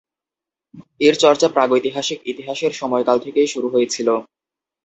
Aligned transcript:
এর 1.01 1.15
চর্চা 1.23 1.47
প্রাগৈতিহাসিক 1.49 2.19
ইতিহাসের 2.25 2.71
সময়কাল 2.73 3.17
থেকেই 3.25 3.47
শুরু 3.47 3.67
হয়েছিল। 3.69 4.07